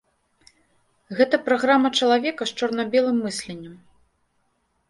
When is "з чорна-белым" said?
2.53-3.17